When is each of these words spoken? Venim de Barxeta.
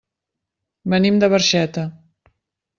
Venim 0.95 1.21
de 1.25 1.31
Barxeta. 1.35 1.87